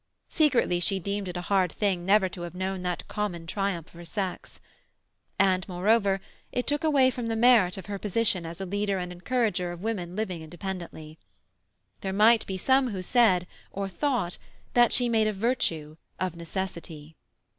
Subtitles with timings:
[0.29, 3.93] Secretly she deemed it a hard thing never to have known that common triumph of
[3.93, 4.59] her sex.
[5.37, 6.19] And, moreover,
[6.51, 9.83] it took away from the merit of her position as a leader and encourager of
[9.83, 11.19] women living independently.
[11.99, 14.39] There might be some who said, or thought,
[14.73, 17.15] that she made a virtue of necessity.